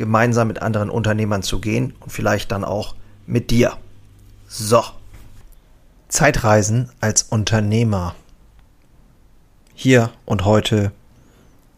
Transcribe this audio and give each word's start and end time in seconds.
gemeinsam 0.00 0.48
mit 0.48 0.62
anderen 0.62 0.88
Unternehmern 0.88 1.42
zu 1.42 1.60
gehen 1.60 1.92
und 2.00 2.10
vielleicht 2.10 2.50
dann 2.52 2.64
auch 2.64 2.94
mit 3.26 3.50
dir. 3.50 3.76
So. 4.48 4.82
Zeitreisen 6.08 6.90
als 7.00 7.22
Unternehmer. 7.22 8.16
Hier 9.74 10.10
und 10.24 10.46
heute 10.46 10.90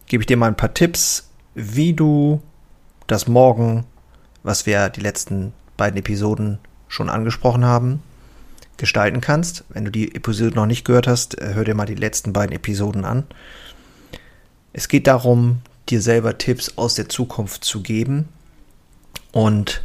gebe 0.06 0.22
ich 0.22 0.26
dir 0.28 0.36
mal 0.36 0.46
ein 0.46 0.56
paar 0.56 0.72
Tipps, 0.72 1.30
wie 1.54 1.94
du 1.94 2.40
das 3.08 3.26
Morgen, 3.26 3.84
was 4.44 4.66
wir 4.66 4.88
die 4.88 5.00
letzten 5.00 5.52
beiden 5.76 5.98
Episoden 5.98 6.58
schon 6.86 7.10
angesprochen 7.10 7.64
haben, 7.64 8.04
gestalten 8.76 9.20
kannst. 9.20 9.64
Wenn 9.68 9.84
du 9.84 9.90
die 9.90 10.14
Episode 10.14 10.54
noch 10.54 10.66
nicht 10.66 10.84
gehört 10.84 11.08
hast, 11.08 11.40
äh, 11.40 11.54
hör 11.54 11.64
dir 11.64 11.74
mal 11.74 11.86
die 11.86 11.96
letzten 11.96 12.32
beiden 12.32 12.54
Episoden 12.54 13.04
an. 13.04 13.24
Es 14.72 14.86
geht 14.86 15.08
darum, 15.08 15.60
dir 15.92 16.02
selber 16.02 16.38
Tipps 16.38 16.76
aus 16.76 16.94
der 16.94 17.08
Zukunft 17.08 17.64
zu 17.64 17.82
geben. 17.82 18.28
Und 19.30 19.82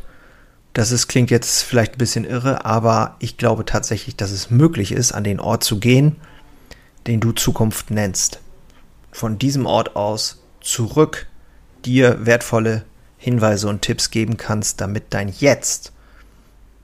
das 0.73 0.91
ist, 0.91 1.07
klingt 1.07 1.29
jetzt 1.29 1.63
vielleicht 1.63 1.95
ein 1.95 1.97
bisschen 1.97 2.25
irre, 2.25 2.65
aber 2.65 3.15
ich 3.19 3.37
glaube 3.37 3.65
tatsächlich, 3.65 4.15
dass 4.15 4.31
es 4.31 4.49
möglich 4.49 4.91
ist, 4.91 5.11
an 5.11 5.23
den 5.23 5.39
Ort 5.39 5.63
zu 5.63 5.79
gehen, 5.79 6.15
den 7.05 7.19
du 7.19 7.31
Zukunft 7.31 7.91
nennst. 7.91 8.39
Von 9.11 9.37
diesem 9.37 9.65
Ort 9.65 9.95
aus 9.95 10.43
zurück 10.61 11.27
dir 11.85 12.25
wertvolle 12.25 12.83
Hinweise 13.17 13.67
und 13.67 13.81
Tipps 13.81 14.11
geben 14.11 14.37
kannst, 14.37 14.81
damit 14.81 15.05
dein 15.09 15.29
Jetzt 15.29 15.91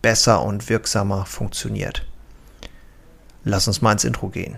besser 0.02 0.44
und 0.44 0.70
wirksamer 0.70 1.26
funktioniert. 1.26 2.06
Lass 3.44 3.68
uns 3.68 3.82
mal 3.82 3.92
ins 3.92 4.06
Intro 4.06 4.30
gehen. 4.30 4.58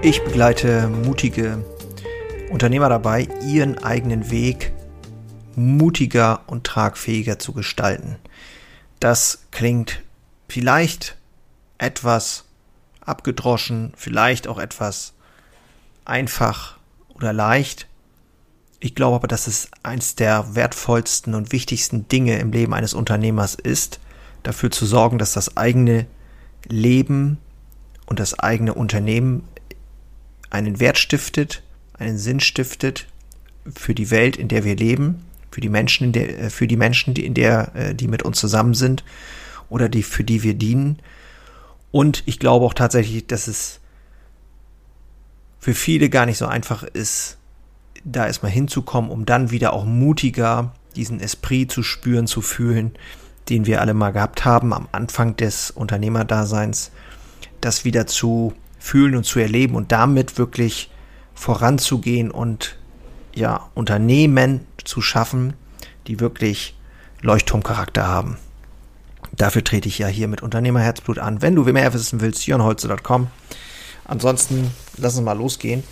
Ich 0.00 0.22
begleite 0.22 0.86
mutige 0.86 1.64
Unternehmer 2.50 2.88
dabei, 2.88 3.26
ihren 3.44 3.78
eigenen 3.78 4.30
Weg 4.30 4.72
mutiger 5.56 6.42
und 6.46 6.62
tragfähiger 6.62 7.40
zu 7.40 7.52
gestalten. 7.52 8.16
Das 9.00 9.40
klingt 9.50 10.02
vielleicht 10.48 11.16
etwas 11.78 12.44
abgedroschen, 13.00 13.92
vielleicht 13.96 14.46
auch 14.46 14.58
etwas 14.58 15.14
einfach 16.04 16.78
oder 17.14 17.32
leicht. 17.32 17.88
Ich 18.78 18.94
glaube 18.94 19.16
aber, 19.16 19.28
dass 19.28 19.48
es 19.48 19.68
eines 19.82 20.14
der 20.14 20.54
wertvollsten 20.54 21.34
und 21.34 21.50
wichtigsten 21.50 22.06
Dinge 22.06 22.38
im 22.38 22.52
Leben 22.52 22.72
eines 22.72 22.94
Unternehmers 22.94 23.56
ist, 23.56 23.98
dafür 24.44 24.70
zu 24.70 24.86
sorgen, 24.86 25.18
dass 25.18 25.32
das 25.32 25.56
eigene 25.56 26.06
Leben 26.68 27.38
und 28.06 28.20
das 28.20 28.38
eigene 28.38 28.74
Unternehmen 28.74 29.42
einen 30.50 30.80
Wert 30.80 30.98
stiftet, 30.98 31.62
einen 31.98 32.18
Sinn 32.18 32.40
stiftet 32.40 33.06
für 33.74 33.94
die 33.94 34.10
Welt, 34.10 34.36
in 34.36 34.48
der 34.48 34.64
wir 34.64 34.76
leben, 34.76 35.24
für 35.50 35.60
die 35.60 35.68
Menschen, 35.68 36.06
in 36.06 36.12
der, 36.12 36.38
äh, 36.38 36.50
für 36.50 36.66
die 36.66 36.76
Menschen, 36.76 37.14
die 37.14 37.24
in 37.24 37.34
der, 37.34 37.74
äh, 37.74 37.94
die 37.94 38.08
mit 38.08 38.22
uns 38.22 38.38
zusammen 38.38 38.74
sind 38.74 39.04
oder 39.68 39.88
die, 39.88 40.02
für 40.02 40.24
die 40.24 40.42
wir 40.42 40.54
dienen. 40.54 40.98
Und 41.90 42.22
ich 42.26 42.38
glaube 42.38 42.64
auch 42.64 42.74
tatsächlich, 42.74 43.26
dass 43.26 43.48
es 43.48 43.80
für 45.58 45.74
viele 45.74 46.08
gar 46.08 46.26
nicht 46.26 46.38
so 46.38 46.46
einfach 46.46 46.82
ist, 46.82 47.38
da 48.04 48.26
erstmal 48.26 48.52
hinzukommen, 48.52 49.10
um 49.10 49.26
dann 49.26 49.50
wieder 49.50 49.72
auch 49.72 49.84
mutiger 49.84 50.72
diesen 50.96 51.20
Esprit 51.20 51.70
zu 51.70 51.82
spüren, 51.82 52.26
zu 52.26 52.40
fühlen, 52.40 52.92
den 53.48 53.66
wir 53.66 53.80
alle 53.80 53.94
mal 53.94 54.10
gehabt 54.10 54.44
haben 54.44 54.72
am 54.72 54.88
Anfang 54.92 55.36
des 55.36 55.70
Unternehmerdaseins, 55.70 56.90
das 57.60 57.84
wieder 57.84 58.06
zu 58.06 58.54
fühlen 58.78 59.16
und 59.16 59.24
zu 59.24 59.38
erleben 59.38 59.74
und 59.74 59.92
damit 59.92 60.38
wirklich 60.38 60.90
voranzugehen 61.34 62.30
und 62.30 62.76
ja, 63.34 63.68
Unternehmen 63.74 64.66
zu 64.84 65.00
schaffen, 65.00 65.54
die 66.06 66.20
wirklich 66.20 66.76
Leuchtturmcharakter 67.20 68.06
haben. 68.06 68.38
Dafür 69.32 69.62
trete 69.62 69.88
ich 69.88 69.98
ja 69.98 70.06
hier 70.06 70.28
mit 70.28 70.42
Unternehmerherzblut 70.42 71.18
an. 71.18 71.42
Wenn 71.42 71.54
du 71.54 71.64
mehr 71.64 71.92
wissen 71.92 72.20
willst, 72.20 72.46
jörnholze.com. 72.46 73.28
Ansonsten 74.04 74.70
lass 74.96 75.16
uns 75.16 75.24
mal 75.24 75.36
losgehen. 75.36 75.84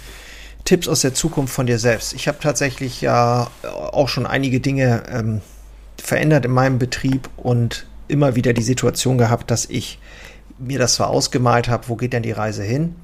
Tipps 0.64 0.88
aus 0.88 1.02
der 1.02 1.14
Zukunft 1.14 1.54
von 1.54 1.66
dir 1.66 1.78
selbst. 1.78 2.12
Ich 2.14 2.26
habe 2.26 2.38
tatsächlich 2.40 3.00
ja 3.00 3.48
auch 3.62 4.08
schon 4.08 4.26
einige 4.26 4.58
Dinge 4.60 5.04
ähm, 5.08 5.40
verändert 5.96 6.44
in 6.44 6.50
meinem 6.50 6.78
Betrieb 6.78 7.28
und 7.36 7.86
immer 8.08 8.34
wieder 8.34 8.52
die 8.52 8.62
Situation 8.62 9.18
gehabt, 9.18 9.50
dass 9.50 9.66
ich 9.66 9.98
mir 10.58 10.78
das 10.78 10.94
zwar 10.94 11.08
ausgemalt 11.08 11.68
habe, 11.68 11.88
wo 11.88 11.96
geht 11.96 12.12
denn 12.12 12.22
die 12.22 12.32
Reise 12.32 12.62
hin, 12.62 12.94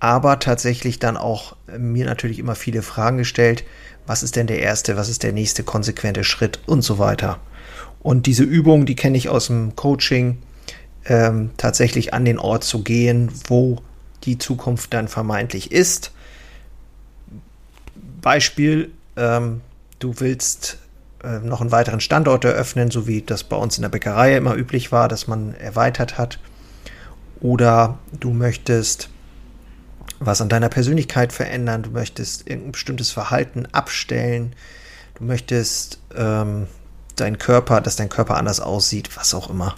aber 0.00 0.38
tatsächlich 0.38 0.98
dann 0.98 1.16
auch 1.16 1.56
mir 1.76 2.04
natürlich 2.04 2.38
immer 2.38 2.54
viele 2.54 2.82
Fragen 2.82 3.18
gestellt, 3.18 3.64
was 4.06 4.22
ist 4.22 4.36
denn 4.36 4.46
der 4.46 4.60
erste, 4.60 4.96
was 4.96 5.08
ist 5.08 5.22
der 5.22 5.32
nächste 5.32 5.62
konsequente 5.62 6.24
Schritt 6.24 6.60
und 6.66 6.82
so 6.82 6.98
weiter. 6.98 7.38
Und 8.00 8.26
diese 8.26 8.44
Übung, 8.44 8.86
die 8.86 8.94
kenne 8.94 9.18
ich 9.18 9.28
aus 9.28 9.48
dem 9.48 9.74
Coaching, 9.74 10.38
ähm, 11.06 11.50
tatsächlich 11.56 12.14
an 12.14 12.24
den 12.24 12.38
Ort 12.38 12.64
zu 12.64 12.82
gehen, 12.82 13.30
wo 13.48 13.78
die 14.24 14.38
Zukunft 14.38 14.92
dann 14.94 15.08
vermeintlich 15.08 15.72
ist. 15.72 16.12
Beispiel, 18.20 18.90
ähm, 19.16 19.60
du 19.98 20.14
willst 20.18 20.78
äh, 21.24 21.38
noch 21.38 21.60
einen 21.60 21.72
weiteren 21.72 22.00
Standort 22.00 22.44
eröffnen, 22.44 22.90
so 22.90 23.06
wie 23.06 23.22
das 23.22 23.44
bei 23.44 23.56
uns 23.56 23.76
in 23.76 23.82
der 23.82 23.88
Bäckerei 23.88 24.36
immer 24.36 24.54
üblich 24.54 24.92
war, 24.92 25.08
dass 25.08 25.26
man 25.26 25.54
erweitert 25.54 26.18
hat 26.18 26.38
oder 27.40 27.98
du 28.18 28.32
möchtest 28.32 29.10
was 30.18 30.40
an 30.40 30.48
deiner 30.48 30.68
Persönlichkeit 30.68 31.32
verändern, 31.32 31.82
du 31.82 31.90
möchtest 31.90 32.48
irgendein 32.48 32.72
bestimmtes 32.72 33.10
Verhalten 33.10 33.66
abstellen, 33.72 34.54
du 35.16 35.24
möchtest 35.24 36.00
ähm, 36.14 36.68
deinen 37.16 37.38
Körper, 37.38 37.80
dass 37.80 37.96
dein 37.96 38.08
Körper 38.08 38.36
anders 38.36 38.60
aussieht, 38.60 39.16
was 39.16 39.34
auch 39.34 39.50
immer. 39.50 39.76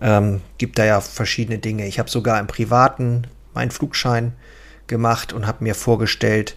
Ähm, 0.00 0.40
gibt 0.58 0.78
da 0.78 0.84
ja 0.84 1.00
verschiedene 1.00 1.58
Dinge. 1.58 1.86
Ich 1.86 1.98
habe 1.98 2.10
sogar 2.10 2.38
im 2.38 2.46
Privaten 2.46 3.26
meinen 3.54 3.70
Flugschein 3.70 4.32
gemacht 4.86 5.32
und 5.32 5.46
habe 5.46 5.64
mir 5.64 5.74
vorgestellt, 5.74 6.56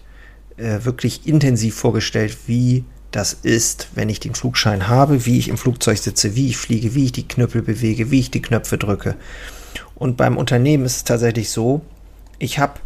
äh, 0.56 0.84
wirklich 0.84 1.26
intensiv 1.26 1.74
vorgestellt, 1.74 2.36
wie 2.46 2.84
das 3.10 3.32
ist, 3.32 3.88
wenn 3.94 4.08
ich 4.08 4.20
den 4.20 4.34
Flugschein 4.34 4.88
habe, 4.88 5.26
wie 5.26 5.38
ich 5.38 5.48
im 5.48 5.58
Flugzeug 5.58 5.98
sitze, 5.98 6.36
wie 6.36 6.48
ich 6.48 6.56
fliege, 6.56 6.94
wie 6.94 7.06
ich 7.06 7.12
die 7.12 7.26
Knüppel 7.26 7.62
bewege, 7.62 8.10
wie 8.10 8.20
ich 8.20 8.30
die 8.30 8.42
Knöpfe 8.42 8.78
drücke. 8.78 9.16
Und 10.00 10.16
beim 10.16 10.38
Unternehmen 10.38 10.86
ist 10.86 10.96
es 10.96 11.04
tatsächlich 11.04 11.50
so, 11.50 11.82
ich 12.38 12.58
habe 12.58 12.80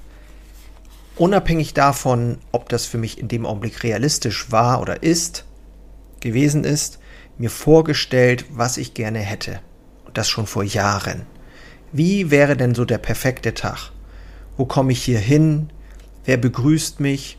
unabhängig 1.15 1.73
davon, 1.73 2.39
ob 2.51 2.69
das 2.69 2.87
für 2.87 2.99
mich 2.99 3.21
in 3.21 3.29
dem 3.29 3.47
Augenblick 3.47 3.85
realistisch 3.85 4.51
war 4.51 4.81
oder 4.81 5.05
ist, 5.05 5.45
gewesen 6.19 6.65
ist, 6.65 6.99
mir 7.39 7.51
vorgestellt, 7.51 8.47
was 8.51 8.79
ich 8.79 8.95
gerne 8.95 9.21
hätte. 9.21 9.61
Und 10.05 10.19
das 10.19 10.29
schon 10.29 10.49
vor 10.49 10.65
Jahren. 10.65 11.25
Wie 11.93 12.33
wäre 12.33 12.57
denn 12.57 12.75
so 12.75 12.85
der 12.85 12.99
perfekte 12.99 13.55
Tag? 13.55 13.93
Wo 14.57 14.65
komme 14.65 14.91
ich 14.91 15.05
hier 15.05 15.21
hin? 15.21 15.71
Wer 16.25 16.37
begrüßt 16.37 16.99
mich? 16.99 17.39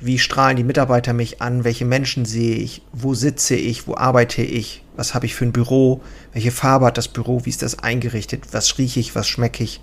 Wie 0.00 0.18
strahlen 0.18 0.56
die 0.56 0.64
Mitarbeiter 0.64 1.12
mich 1.12 1.42
an? 1.42 1.64
Welche 1.64 1.84
Menschen 1.84 2.24
sehe 2.24 2.56
ich? 2.56 2.82
Wo 2.92 3.14
sitze 3.14 3.54
ich? 3.54 3.86
Wo 3.86 3.96
arbeite 3.96 4.42
ich? 4.42 4.82
Was 4.96 5.14
habe 5.14 5.26
ich 5.26 5.34
für 5.34 5.44
ein 5.44 5.52
Büro? 5.52 6.00
Welche 6.32 6.50
Farbe 6.50 6.86
hat 6.86 6.98
das 6.98 7.08
Büro? 7.08 7.44
Wie 7.44 7.50
ist 7.50 7.62
das 7.62 7.78
eingerichtet? 7.80 8.44
Was 8.52 8.78
rieche 8.78 9.00
ich? 9.00 9.14
Was 9.14 9.28
schmecke 9.28 9.62
ich? 9.62 9.80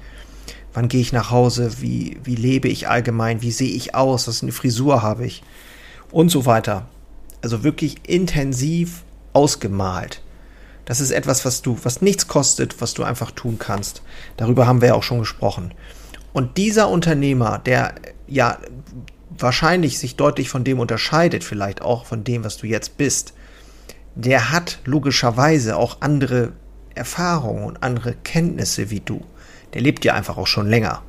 Wann 0.73 0.87
gehe 0.87 1.01
ich 1.01 1.13
nach 1.13 1.29
Hause? 1.29 1.81
Wie, 1.81 2.17
wie 2.23 2.35
lebe 2.35 2.67
ich 2.67 2.87
allgemein? 2.87 3.41
Wie 3.41 3.51
sehe 3.51 3.69
ich 3.69 3.93
aus? 3.95 4.27
Was 4.27 4.39
für 4.39 4.45
eine 4.45 4.51
Frisur 4.51 5.03
habe 5.03 5.25
ich? 5.25 5.43
und 6.11 6.29
so 6.29 6.45
weiter. 6.45 6.87
Also 7.41 7.63
wirklich 7.63 7.97
intensiv 8.07 9.03
ausgemalt. 9.33 10.21
Das 10.85 11.01
ist 11.01 11.11
etwas, 11.11 11.43
was 11.45 11.61
du, 11.61 11.77
was 11.83 12.01
nichts 12.01 12.27
kostet, 12.27 12.79
was 12.81 12.93
du 12.93 13.03
einfach 13.03 13.31
tun 13.31 13.59
kannst. 13.59 14.01
Darüber 14.37 14.67
haben 14.67 14.81
wir 14.81 14.89
ja 14.89 14.93
auch 14.93 15.03
schon 15.03 15.19
gesprochen. 15.19 15.73
Und 16.33 16.57
dieser 16.57 16.89
Unternehmer, 16.89 17.59
der 17.59 17.95
ja 18.27 18.57
wahrscheinlich 19.29 20.00
sich 20.00 20.15
deutlich 20.15 20.50
von 20.50 20.63
dem 20.63 20.79
unterscheidet, 20.79 21.44
vielleicht 21.44 21.81
auch 21.81 22.06
von 22.06 22.24
dem, 22.24 22.44
was 22.44 22.57
du 22.57 22.68
jetzt 22.68 22.97
bist, 22.97 23.33
der 24.15 24.51
hat 24.51 24.79
logischerweise 24.85 25.77
auch 25.77 25.97
andere 26.01 26.53
Erfahrungen 26.95 27.63
und 27.63 27.83
andere 27.83 28.13
Kenntnisse 28.13 28.89
wie 28.89 29.00
du. 29.00 29.21
Der 29.74 29.81
lebt 29.81 30.06
ja 30.06 30.13
einfach 30.13 30.38
auch 30.38 30.47
schon 30.47 30.68
länger. 30.68 31.03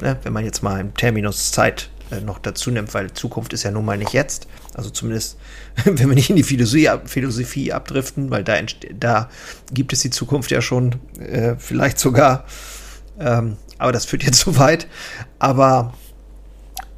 Ne? 0.00 0.18
Wenn 0.22 0.32
man 0.32 0.44
jetzt 0.44 0.62
mal 0.62 0.80
im 0.80 0.94
Terminus 0.94 1.52
Zeit 1.52 1.90
äh, 2.10 2.20
noch 2.20 2.38
dazu 2.38 2.70
nimmt, 2.70 2.94
weil 2.94 3.12
Zukunft 3.12 3.52
ist 3.52 3.62
ja 3.62 3.70
nun 3.70 3.84
mal 3.84 3.98
nicht 3.98 4.12
jetzt. 4.12 4.46
Also 4.74 4.90
zumindest, 4.90 5.38
wenn 5.84 5.98
wir 5.98 6.14
nicht 6.14 6.30
in 6.30 6.36
die 6.36 6.42
Philosophie, 6.42 6.88
Philosophie 7.04 7.72
abdriften, 7.72 8.30
weil 8.30 8.44
da, 8.44 8.56
da 8.98 9.28
gibt 9.72 9.92
es 9.92 10.00
die 10.00 10.10
Zukunft 10.10 10.50
ja 10.50 10.62
schon, 10.62 10.96
äh, 11.18 11.56
vielleicht 11.58 11.98
sogar. 11.98 12.44
Ähm, 13.18 13.56
aber 13.78 13.92
das 13.92 14.06
führt 14.06 14.24
jetzt 14.24 14.40
zu 14.40 14.58
weit. 14.58 14.86
Aber 15.38 15.92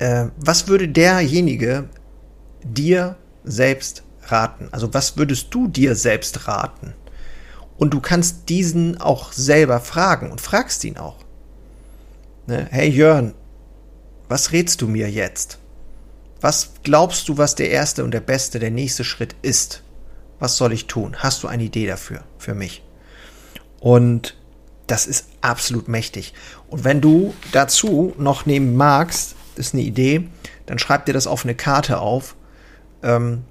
äh, 0.02 0.30
was 0.36 0.66
würde 0.66 0.88
derjenige 0.88 1.88
dir 2.64 3.16
selbst 3.44 4.02
raten? 4.24 4.68
Also 4.72 4.92
was 4.92 5.16
würdest 5.16 5.54
du 5.54 5.68
dir 5.68 5.94
selbst 5.94 6.48
raten? 6.48 6.94
Und 7.78 7.94
du 7.94 8.00
kannst 8.00 8.48
diesen 8.48 9.00
auch 9.00 9.32
selber 9.32 9.78
fragen 9.78 10.32
und 10.32 10.40
fragst 10.40 10.84
ihn 10.84 10.98
auch. 10.98 11.18
Ne? 12.48 12.66
Hey 12.70 12.90
Jörn, 12.90 13.34
was 14.28 14.50
rätst 14.50 14.82
du 14.82 14.88
mir 14.88 15.08
jetzt? 15.08 15.58
Was 16.40 16.70
glaubst 16.82 17.28
du, 17.28 17.38
was 17.38 17.54
der 17.54 17.70
erste 17.70 18.02
und 18.02 18.10
der 18.10 18.20
beste, 18.20 18.58
der 18.58 18.72
nächste 18.72 19.04
Schritt 19.04 19.36
ist? 19.42 19.82
Was 20.40 20.56
soll 20.56 20.72
ich 20.72 20.88
tun? 20.88 21.14
Hast 21.18 21.44
du 21.44 21.48
eine 21.48 21.62
Idee 21.62 21.86
dafür, 21.86 22.24
für 22.38 22.54
mich? 22.54 22.82
Und 23.78 24.36
das 24.88 25.06
ist 25.06 25.26
absolut 25.42 25.86
mächtig. 25.86 26.34
Und 26.68 26.82
wenn 26.82 27.00
du 27.00 27.34
dazu 27.52 28.12
noch 28.18 28.46
nehmen 28.46 28.74
magst, 28.74 29.36
ist 29.56 29.74
eine 29.74 29.82
Idee, 29.82 30.28
dann 30.66 30.78
schreib 30.78 31.06
dir 31.06 31.12
das 31.12 31.26
auf 31.26 31.44
eine 31.44 31.54
Karte 31.54 31.98
auf, 31.98 32.34
ähm, 33.02 33.42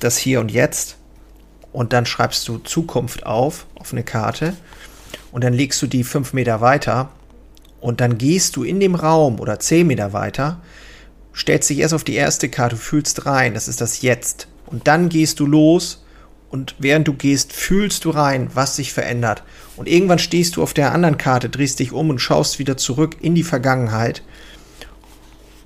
das 0.00 0.16
hier 0.18 0.40
und 0.40 0.50
jetzt, 0.50 0.96
und 1.72 1.92
dann 1.92 2.06
schreibst 2.06 2.46
du 2.48 2.58
Zukunft 2.58 3.24
auf, 3.24 3.66
auf 3.74 3.92
eine 3.92 4.02
Karte, 4.02 4.54
und 5.30 5.44
dann 5.44 5.54
legst 5.54 5.80
du 5.82 5.86
die 5.86 6.04
fünf 6.04 6.32
Meter 6.32 6.60
weiter, 6.60 7.10
und 7.80 8.00
dann 8.00 8.18
gehst 8.18 8.56
du 8.56 8.62
in 8.62 8.80
dem 8.80 8.94
Raum 8.94 9.40
oder 9.40 9.58
zehn 9.58 9.86
Meter 9.86 10.12
weiter, 10.12 10.60
stellst 11.34 11.70
dich 11.70 11.78
erst 11.78 11.94
auf 11.94 12.04
die 12.04 12.14
erste 12.14 12.48
Karte, 12.48 12.76
fühlst 12.76 13.26
rein, 13.26 13.54
das 13.54 13.68
ist 13.68 13.80
das 13.80 14.02
Jetzt, 14.02 14.48
und 14.66 14.86
dann 14.86 15.08
gehst 15.08 15.40
du 15.40 15.46
los, 15.46 16.02
und 16.52 16.74
während 16.78 17.08
du 17.08 17.14
gehst, 17.14 17.54
fühlst 17.54 18.04
du 18.04 18.10
rein, 18.10 18.50
was 18.52 18.76
sich 18.76 18.92
verändert. 18.92 19.42
Und 19.74 19.88
irgendwann 19.88 20.18
stehst 20.18 20.56
du 20.56 20.62
auf 20.62 20.74
der 20.74 20.92
anderen 20.92 21.16
Karte, 21.16 21.48
drehst 21.48 21.78
dich 21.78 21.92
um 21.92 22.10
und 22.10 22.18
schaust 22.18 22.58
wieder 22.58 22.76
zurück 22.76 23.16
in 23.22 23.34
die 23.34 23.42
Vergangenheit 23.42 24.22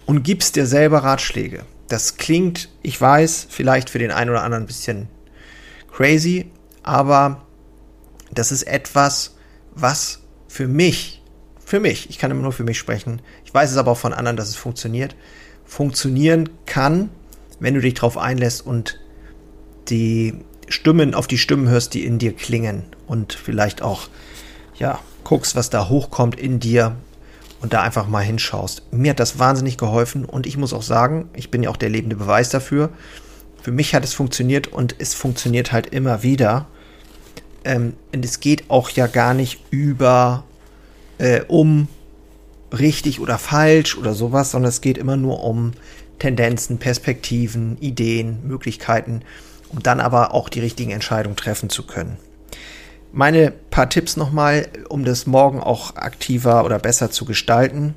und 0.07 0.23
gibst 0.23 0.57
dir 0.57 0.67
selber 0.67 0.99
Ratschläge. 0.99 1.65
Das 1.89 2.17
klingt, 2.17 2.69
ich 2.83 3.01
weiß, 3.01 3.49
vielleicht 3.51 3.91
für 3.91 3.99
den 3.99 4.11
einen 4.11 4.31
oder 4.31 4.43
anderen 4.43 4.65
ein 4.65 4.69
bisschen 4.69 5.09
crazy, 5.93 6.51
aber 6.83 7.47
das 8.33 8.53
ist 8.53 8.65
etwas, 8.65 9.37
was 9.75 10.21
für 10.49 10.69
mich, 10.69 11.23
für 11.65 11.81
mich, 11.81 12.11
ich 12.11 12.19
kann 12.19 12.31
immer 12.31 12.43
nur 12.43 12.53
für 12.53 12.65
mich 12.65 12.79
sprechen, 12.79 13.21
ich 13.45 13.53
weiß 13.53 13.71
es 13.71 13.77
aber 13.77 13.93
auch 13.93 13.99
von 13.99 14.13
anderen, 14.13 14.37
dass 14.37 14.49
es 14.49 14.57
funktioniert, 14.57 15.15
funktionieren 15.65 16.49
kann, 16.67 17.11
wenn 17.61 17.75
du 17.75 17.81
dich 17.81 17.95
darauf 17.95 18.19
einlässt 18.19 18.65
und 18.65 18.99
die 19.89 20.35
Stimmen, 20.69 21.15
auf 21.15 21.27
die 21.27 21.39
Stimmen 21.39 21.69
hörst, 21.69 21.95
die 21.95 22.05
in 22.05 22.19
dir 22.19 22.35
klingen 22.35 22.85
und 23.07 23.33
vielleicht 23.33 23.83
auch, 23.83 24.09
ja, 24.77 24.99
guckst, 25.25 25.57
was 25.57 25.71
da 25.71 25.89
hochkommt 25.89 26.39
in 26.39 26.61
dir 26.61 26.97
und 27.67 27.73
da 27.73 27.83
einfach 27.83 28.07
mal 28.07 28.23
hinschaust. 28.23 28.85
Mir 28.93 29.11
hat 29.11 29.19
das 29.19 29.41
wahnsinnig 29.41 29.77
geholfen 29.77 30.25
und 30.25 30.47
ich 30.47 30.57
muss 30.57 30.73
auch 30.73 30.83
sagen, 30.83 31.29
ich 31.35 31.51
bin 31.51 31.65
ja 31.65 31.71
auch 31.71 31.77
der 31.77 31.89
lebende 31.89 32.15
Beweis 32.15 32.49
dafür. 32.49 32.91
Für 33.61 33.73
mich 33.73 33.93
hat 33.93 34.05
es 34.05 34.15
funktioniert 34.15 34.69
und 34.69 34.95
es 35.01 35.15
funktioniert 35.15 35.73
halt 35.73 35.87
immer 35.89 36.23
wieder. 36.23 36.69
Ähm, 37.65 37.95
und 38.15 38.25
es 38.25 38.39
geht 38.39 38.71
auch 38.71 38.89
ja 38.91 39.09
gar 39.09 39.35
nicht 39.35 39.65
über 39.71 40.45
äh, 41.19 41.41
um 41.49 41.89
richtig 42.71 43.19
oder 43.19 43.37
falsch 43.37 43.99
oder 43.99 44.15
sowas, 44.15 44.53
sondern 44.53 44.69
es 44.69 44.81
geht 44.81 44.97
immer 44.97 45.17
nur 45.17 45.43
um 45.43 45.73
Tendenzen, 46.21 46.79
Perspektiven, 46.79 47.79
Ideen, 47.81 48.47
Möglichkeiten, 48.47 49.23
um 49.71 49.83
dann 49.83 49.99
aber 49.99 50.35
auch 50.35 50.49
die 50.49 50.61
richtigen 50.61 50.93
Entscheidungen 50.93 51.35
treffen 51.35 51.69
zu 51.69 51.85
können. 51.85 52.17
Meine 53.17 53.51
paar 53.51 53.89
Tipps 53.89 54.19
nochmal, 54.19 54.69
um 54.91 55.03
das 55.03 55.27
morgen 55.27 55.59
auch 55.59 55.97
aktiver 55.97 56.67
oder 56.67 56.79
besser 56.79 57.11
zu 57.11 57.25
gestalten. 57.25 57.95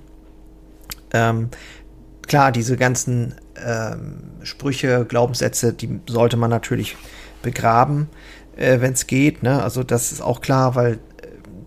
Ähm, 1.12 1.50
klar, 2.26 2.54
diese 2.54 2.78
ganzen 2.78 3.36
ähm, 3.62 4.22
Sprüche, 4.44 5.04
Glaubenssätze, 5.04 5.74
die 5.74 6.00
sollte 6.08 6.38
man 6.38 6.50
natürlich 6.50 6.96
begraben, 7.42 8.08
äh, 8.56 8.80
wenn 8.80 8.94
es 8.94 9.08
geht. 9.08 9.44
Ne? 9.44 9.62
Also 9.62 9.84
das 9.84 10.14
ist 10.14 10.22
auch 10.22 10.40
klar, 10.40 10.76
weil 10.76 10.94
äh, 10.94 10.98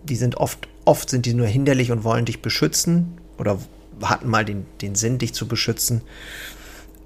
die 0.05 0.15
sind 0.15 0.37
oft, 0.37 0.67
oft 0.83 1.11
sind 1.11 1.27
die 1.27 1.35
nur 1.35 1.45
hinderlich 1.45 1.91
und 1.91 2.03
wollen 2.03 2.25
dich 2.25 2.41
beschützen 2.41 3.19
oder 3.37 3.59
hatten 4.01 4.29
mal 4.29 4.45
den, 4.45 4.65
den 4.81 4.95
Sinn, 4.95 5.19
dich 5.19 5.35
zu 5.35 5.47
beschützen. 5.47 6.01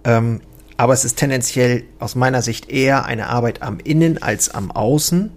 Ähm, 0.06 0.40
aber 0.78 0.94
es 0.94 1.04
ist 1.04 1.18
tendenziell 1.18 1.84
aus 2.00 2.16
meiner 2.16 2.42
Sicht 2.42 2.70
eher 2.70 3.04
eine 3.04 3.28
Arbeit 3.28 3.64
am 3.64 3.80
Innen 3.80 4.22
als 4.22 4.48
am 4.50 4.72
Außen. 4.72 5.32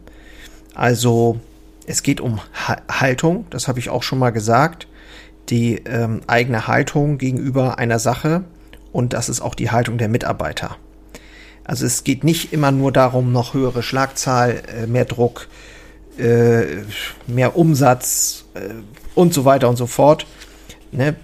Also 0.81 1.39
es 1.87 2.03
geht 2.03 2.23
um 2.23 2.41
Haltung, 2.91 3.45
das 3.51 3.69
habe 3.69 3.79
ich 3.79 3.91
auch 3.91 4.03
schon 4.03 4.19
mal 4.19 4.31
gesagt, 4.31 4.87
die 5.51 5.75
ähm, 5.85 6.23
eigene 6.27 6.69
Haltung 6.69 7.19
gegenüber 7.19 7.79
einer 7.79 7.99
Sache 7.99 8.45
und 8.91 9.13
das 9.13 9.29
ist 9.29 9.43
auch 9.43 9.55
die 9.55 9.71
Haltung 9.71 9.99
der 9.99 10.09
Mitarbeiter. 10.09 10.79
Also 11.65 11.85
es 11.85 12.03
geht 12.03 12.25
nicht 12.25 12.55
immer 12.55 12.71
nur 12.71 12.93
darum, 12.93 13.31
noch 13.31 13.53
höhere 13.53 13.83
Schlagzahl, 13.83 14.63
äh, 14.75 14.87
mehr 14.87 15.05
Druck, 15.05 15.49
äh, 16.17 16.79
mehr 17.27 17.59
Umsatz 17.59 18.47
äh, 18.55 18.61
und 19.15 19.35
so 19.35 19.45
weiter 19.45 19.69
und 19.69 19.77
so 19.77 19.87
fort. 19.87 20.27
Ne? 20.93 21.15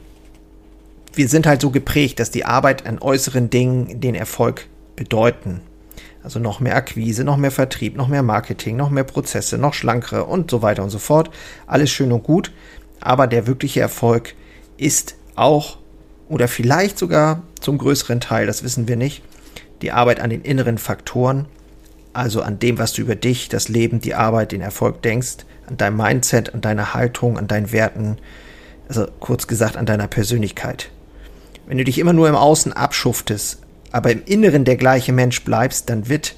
Wir 1.14 1.31
sind 1.31 1.47
halt 1.47 1.62
so 1.62 1.70
geprägt, 1.70 2.20
dass 2.20 2.31
die 2.31 2.44
Arbeit 2.44 2.85
an 2.85 2.99
äußeren 2.99 3.49
Dingen 3.49 4.03
den 4.03 4.17
Erfolg 4.17 4.67
bedeuten. 4.97 5.63
Also 6.27 6.41
noch 6.41 6.59
mehr 6.59 6.75
Akquise, 6.75 7.23
noch 7.23 7.37
mehr 7.37 7.53
Vertrieb, 7.53 7.97
noch 7.97 8.09
mehr 8.09 8.25
Marketing, 8.25 8.75
noch 8.75 8.91
mehr 8.91 9.05
Prozesse, 9.05 9.59
noch 9.59 9.75
schlankere 9.75 10.25
und 10.25 10.51
so 10.51 10.61
weiter 10.61 10.83
und 10.83 10.91
so 10.91 10.99
fort. 10.99 11.31
Alles 11.69 11.89
schön 11.93 12.11
und 12.11 12.25
gut. 12.25 12.51
Aber 12.99 13.29
der 13.29 13.47
wirkliche 13.47 13.79
Erfolg 13.79 14.35
ist 14.77 15.15
auch 15.37 15.79
oder 16.29 16.49
vielleicht 16.49 16.99
sogar 16.99 17.45
zum 17.61 17.79
größeren 17.79 18.19
Teil, 18.21 18.45
das 18.45 18.65
wissen 18.65 18.89
wir 18.89 18.97
nicht, 18.97 19.23
die 19.83 19.93
Arbeit 19.93 20.19
an 20.19 20.31
den 20.31 20.43
inneren 20.43 20.79
Faktoren, 20.79 21.47
also 22.13 22.43
an 22.43 22.59
dem, 22.59 22.77
was 22.77 22.93
du 22.93 23.03
über 23.03 23.15
dich, 23.15 23.49
das 23.49 23.69
Leben, 23.69 24.01
die 24.01 24.17
Arbeit, 24.17 24.51
den 24.51 24.63
Erfolg 24.63 25.03
denkst, 25.03 25.47
an 25.69 25.77
deinem 25.77 25.97
Mindset, 25.97 26.53
an 26.55 26.61
deiner 26.61 26.93
Haltung, 26.93 27.39
an 27.39 27.47
deinen 27.47 27.71
Werten, 27.71 28.19
also 28.89 29.06
kurz 29.21 29.47
gesagt 29.47 29.77
an 29.77 29.87
deiner 29.87 30.09
Persönlichkeit. 30.09 30.91
Wenn 31.69 31.79
du 31.79 31.85
dich 31.85 32.01
immer 32.01 32.13
nur 32.13 32.29
im 32.29 32.35
Außen 32.35 32.73
abschuftest, 32.73 33.61
aber 33.96 34.12
im 34.12 34.22
Inneren 34.26 34.67
der 34.67 34.76
gleiche 34.76 35.15
Mensch 35.15 35.43
bleibst, 35.43 35.88
dann 35.88 36.06
wird 36.06 36.34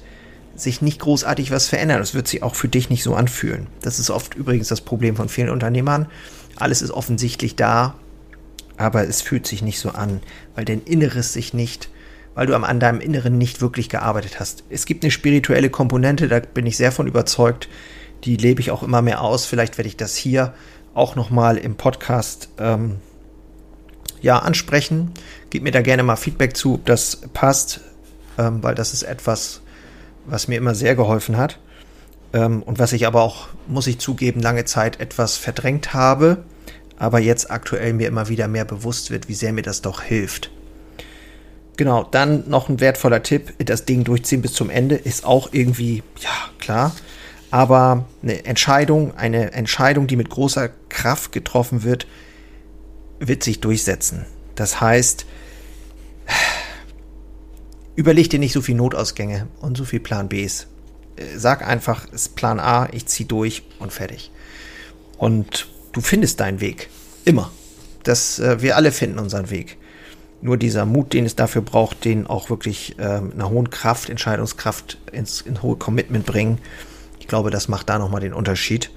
sich 0.55 0.81
nicht 0.81 1.01
großartig 1.01 1.51
was 1.51 1.67
verändern. 1.67 1.99
Das 1.99 2.13
wird 2.13 2.25
sich 2.25 2.41
auch 2.41 2.55
für 2.55 2.69
dich 2.69 2.89
nicht 2.89 3.03
so 3.03 3.15
anfühlen. 3.15 3.67
Das 3.81 3.99
ist 3.99 4.09
oft 4.09 4.33
übrigens 4.33 4.69
das 4.69 4.79
Problem 4.79 5.17
von 5.17 5.27
vielen 5.27 5.49
Unternehmern. 5.49 6.07
Alles 6.55 6.81
ist 6.81 6.91
offensichtlich 6.91 7.57
da, 7.57 7.95
aber 8.77 9.05
es 9.05 9.21
fühlt 9.21 9.45
sich 9.45 9.61
nicht 9.61 9.77
so 9.77 9.89
an, 9.89 10.21
weil 10.55 10.63
dein 10.63 10.81
Inneres 10.83 11.33
sich 11.33 11.53
nicht, 11.53 11.89
weil 12.33 12.47
du 12.47 12.55
an 12.55 12.79
deinem 12.79 13.01
Inneren 13.01 13.37
nicht 13.37 13.59
wirklich 13.59 13.89
gearbeitet 13.89 14.39
hast. 14.39 14.63
Es 14.69 14.85
gibt 14.85 15.03
eine 15.03 15.11
spirituelle 15.11 15.69
Komponente, 15.69 16.29
da 16.29 16.39
bin 16.39 16.65
ich 16.65 16.77
sehr 16.77 16.93
von 16.93 17.07
überzeugt. 17.07 17.67
Die 18.23 18.37
lebe 18.37 18.61
ich 18.61 18.71
auch 18.71 18.83
immer 18.83 19.01
mehr 19.01 19.19
aus. 19.19 19.45
Vielleicht 19.45 19.77
werde 19.77 19.89
ich 19.89 19.97
das 19.97 20.15
hier 20.15 20.53
auch 20.93 21.17
nochmal 21.17 21.57
im 21.57 21.75
Podcast 21.75 22.47
ähm, 22.57 23.01
ja, 24.21 24.39
ansprechen. 24.39 25.11
Gib 25.49 25.63
mir 25.63 25.71
da 25.71 25.81
gerne 25.81 26.03
mal 26.03 26.15
Feedback 26.15 26.55
zu, 26.55 26.75
ob 26.75 26.85
das 26.85 27.17
passt, 27.33 27.81
ähm, 28.37 28.61
weil 28.63 28.75
das 28.75 28.93
ist 28.93 29.03
etwas, 29.03 29.61
was 30.25 30.47
mir 30.47 30.57
immer 30.57 30.75
sehr 30.75 30.95
geholfen 30.95 31.37
hat. 31.37 31.59
Ähm, 32.33 32.61
und 32.63 32.79
was 32.79 32.93
ich 32.93 33.07
aber 33.07 33.21
auch, 33.21 33.47
muss 33.67 33.87
ich 33.87 33.99
zugeben, 33.99 34.41
lange 34.41 34.65
Zeit 34.65 34.99
etwas 34.99 35.37
verdrängt 35.37 35.93
habe, 35.93 36.43
aber 36.97 37.19
jetzt 37.19 37.49
aktuell 37.49 37.93
mir 37.93 38.07
immer 38.07 38.29
wieder 38.29 38.47
mehr 38.47 38.65
bewusst 38.65 39.09
wird, 39.09 39.29
wie 39.29 39.33
sehr 39.33 39.53
mir 39.53 39.61
das 39.61 39.81
doch 39.81 40.01
hilft. 40.01 40.51
Genau, 41.77 42.03
dann 42.03 42.49
noch 42.49 42.67
ein 42.67 42.81
wertvoller 42.81 43.23
Tipp, 43.23 43.53
das 43.57 43.85
Ding 43.85 44.03
durchziehen 44.03 44.41
bis 44.41 44.53
zum 44.53 44.69
Ende 44.69 44.95
ist 44.95 45.23
auch 45.23 45.49
irgendwie, 45.53 46.03
ja, 46.19 46.29
klar, 46.59 46.93
aber 47.51 48.05
eine 48.21 48.45
Entscheidung, 48.45 49.15
eine 49.15 49.53
Entscheidung, 49.53 50.07
die 50.07 50.17
mit 50.17 50.29
großer 50.29 50.69
Kraft 50.89 51.31
getroffen 51.31 51.83
wird, 51.83 52.05
wird 53.19 53.43
sich 53.43 53.59
durchsetzen. 53.59 54.25
Das 54.55 54.81
heißt, 54.81 55.25
überleg 57.95 58.29
dir 58.29 58.39
nicht 58.39 58.53
so 58.53 58.61
viel 58.61 58.75
Notausgänge 58.75 59.47
und 59.61 59.77
so 59.77 59.85
viel 59.85 59.99
Plan 59.99 60.29
Bs. 60.29 60.67
Äh, 61.15 61.37
sag 61.37 61.65
einfach, 61.65 62.05
es 62.07 62.27
ist 62.27 62.35
Plan 62.35 62.59
A, 62.59 62.87
ich 62.91 63.05
zieh 63.05 63.25
durch 63.25 63.63
und 63.79 63.91
fertig. 63.91 64.31
Und 65.17 65.67
du 65.91 66.01
findest 66.01 66.39
deinen 66.39 66.61
Weg. 66.61 66.89
Immer. 67.25 67.51
Das, 68.03 68.39
äh, 68.39 68.61
wir 68.61 68.75
alle 68.75 68.91
finden 68.91 69.19
unseren 69.19 69.49
Weg. 69.49 69.77
Nur 70.41 70.57
dieser 70.57 70.85
Mut, 70.85 71.11
den 71.13 71.25
es 71.25 71.35
dafür 71.35 71.61
braucht, 71.61 72.05
den 72.05 72.25
auch 72.25 72.49
wirklich 72.49 72.97
äh, 72.97 73.19
mit 73.19 73.33
einer 73.33 73.49
hohen 73.49 73.69
Kraft, 73.69 74.09
Entscheidungskraft 74.09 74.97
ins, 75.11 75.41
in 75.41 75.61
hohe 75.61 75.75
Commitment 75.75 76.25
bringen. 76.25 76.59
Ich 77.19 77.27
glaube, 77.27 77.51
das 77.51 77.67
macht 77.67 77.89
da 77.89 77.99
nochmal 77.99 78.21
den 78.21 78.33
Unterschied. 78.33 78.89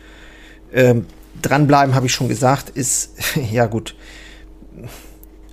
Ähm, 0.72 1.06
dranbleiben, 1.40 1.94
habe 1.94 2.06
ich 2.06 2.12
schon 2.12 2.28
gesagt, 2.28 2.70
ist, 2.70 3.14
ja 3.50 3.66
gut, 3.66 3.94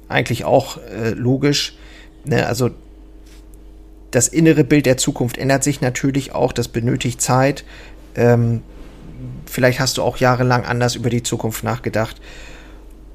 eigentlich 0.08 0.46
auch 0.46 0.78
äh, 0.78 1.12
logisch. 1.12 1.78
Ne? 2.26 2.46
Also 2.46 2.72
das 4.12 4.28
innere 4.28 4.64
Bild 4.64 4.86
der 4.86 4.98
Zukunft 4.98 5.38
ändert 5.38 5.64
sich 5.64 5.82
natürlich 5.82 6.34
auch, 6.34 6.52
das 6.52 6.68
benötigt 6.68 7.22
Zeit. 7.22 7.64
Ähm, 8.16 8.64
vielleicht 9.46 9.80
hast 9.80 9.98
du 9.98 10.04
auch 10.04 10.18
jahrelang 10.18 10.66
anders 10.66 10.96
über 10.96 11.10
die 11.10 11.24
Zukunft 11.24 11.64
nachgedacht. 11.64 12.18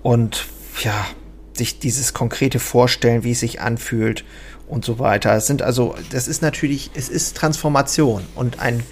Und 0.03 0.47
ja, 0.83 1.07
sich 1.53 1.79
dieses 1.79 2.15
konkrete 2.15 2.59
Vorstellen, 2.59 3.25
wie 3.25 3.33
es 3.33 3.41
sich 3.41 3.61
anfühlt 3.61 4.25
und 4.69 4.85
so 4.85 4.99
weiter. 4.99 5.35
Es 5.35 5.47
sind 5.47 5.63
also, 5.63 5.95
das 6.11 6.29
ist 6.29 6.43
natürlich, 6.43 6.91
es 6.95 7.09
ist 7.09 7.37
Transformation 7.37 8.25
und 8.35 8.61
ein 8.61 8.83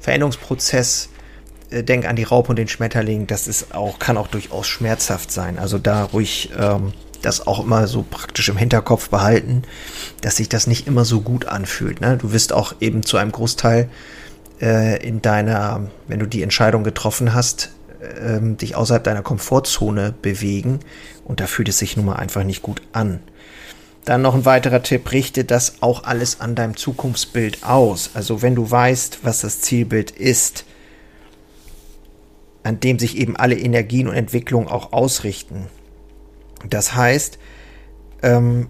Veränderungsprozess. 0.00 1.10
Äh, 1.70 1.82
denk 1.82 2.06
an 2.06 2.16
die 2.16 2.24
Raupe 2.24 2.50
und 2.50 2.56
den 2.56 2.68
Schmetterling, 2.68 3.26
das 3.26 3.46
ist 3.46 3.74
auch, 3.74 3.98
kann 3.98 4.16
auch 4.16 4.28
durchaus 4.28 4.66
schmerzhaft 4.66 5.30
sein. 5.30 5.58
Also 5.58 5.78
da 5.78 6.04
ruhig 6.04 6.50
ähm, 6.58 6.92
das 7.22 7.46
auch 7.46 7.64
immer 7.64 7.86
so 7.88 8.04
praktisch 8.08 8.48
im 8.48 8.56
Hinterkopf 8.56 9.10
behalten, 9.10 9.62
dass 10.20 10.36
sich 10.36 10.48
das 10.48 10.66
nicht 10.66 10.86
immer 10.86 11.04
so 11.04 11.20
gut 11.20 11.46
anfühlt. 11.46 12.00
Ne? 12.00 12.16
Du 12.16 12.32
wirst 12.32 12.52
auch 12.52 12.74
eben 12.80 13.02
zu 13.02 13.16
einem 13.16 13.32
Großteil 13.32 13.88
äh, 14.60 15.04
in 15.06 15.20
deiner, 15.20 15.88
wenn 16.06 16.20
du 16.20 16.26
die 16.26 16.42
Entscheidung 16.42 16.84
getroffen 16.84 17.34
hast, 17.34 17.70
äh, 18.00 18.40
dich 18.40 18.76
außerhalb 18.76 19.02
deiner 19.02 19.22
Komfortzone 19.22 20.14
bewegen 20.22 20.80
und 21.24 21.40
da 21.40 21.46
fühlt 21.46 21.68
es 21.68 21.78
sich 21.78 21.96
nun 21.96 22.06
mal 22.06 22.16
einfach 22.16 22.44
nicht 22.44 22.62
gut 22.62 22.82
an. 22.92 23.20
Dann 24.04 24.22
noch 24.22 24.34
ein 24.34 24.46
weiterer 24.46 24.82
Tipp, 24.82 25.12
richte 25.12 25.44
das 25.44 25.82
auch 25.82 26.04
alles 26.04 26.40
an 26.40 26.54
deinem 26.54 26.76
Zukunftsbild 26.76 27.64
aus. 27.64 28.12
Also 28.14 28.40
wenn 28.40 28.54
du 28.54 28.70
weißt, 28.70 29.18
was 29.22 29.42
das 29.42 29.60
Zielbild 29.60 30.12
ist, 30.12 30.64
an 32.68 32.80
dem 32.80 32.98
sich 32.98 33.16
eben 33.16 33.34
alle 33.34 33.58
Energien 33.58 34.08
und 34.08 34.14
Entwicklungen 34.14 34.68
auch 34.68 34.92
ausrichten, 34.92 35.68
das 36.68 36.94
heißt, 36.94 37.38
ähm, 38.22 38.68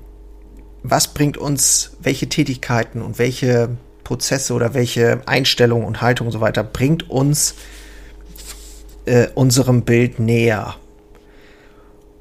was 0.85 1.12
bringt 1.14 1.37
uns, 1.37 1.97
welche 2.00 2.28
Tätigkeiten 2.28 3.02
und 3.02 3.19
welche 3.19 3.71
Prozesse 4.05 4.55
oder 4.55 4.73
welche 4.73 5.23
Einstellungen 5.26 5.85
und 5.85 6.00
Haltungen 6.00 6.28
und 6.28 6.33
so 6.33 6.40
weiter 6.40 6.62
bringt 6.62 7.11
uns 7.11 7.57
äh, 9.07 9.26
unserem 9.35 9.83
Bild 9.83 10.21
näher? 10.21 10.76